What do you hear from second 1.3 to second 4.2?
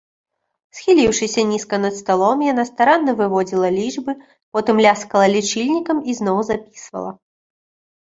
нізка над сталом, яна старанна выводзіла лічбы,